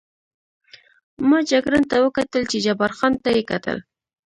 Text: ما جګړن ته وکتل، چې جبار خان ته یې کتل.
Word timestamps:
ما 1.29 1.39
جګړن 1.51 1.83
ته 1.91 1.97
وکتل، 2.05 2.43
چې 2.51 2.57
جبار 2.65 2.91
خان 2.97 3.13
ته 3.23 3.29
یې 3.35 3.43
کتل. 3.51 3.77